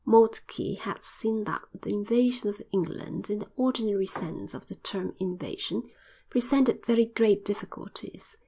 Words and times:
Moltke 0.03 0.73
had 0.79 1.03
seen 1.03 1.43
that 1.43 1.61
the 1.79 1.91
invasion 1.91 2.49
of 2.49 2.59
England 2.73 3.29
(in 3.29 3.37
the 3.37 3.51
ordinary 3.55 4.07
sense 4.07 4.55
of 4.55 4.65
the 4.65 4.73
term 4.73 5.13
invasion) 5.19 5.91
presented 6.27 6.83
very 6.87 7.05
great 7.05 7.45
difficulties. 7.45 8.35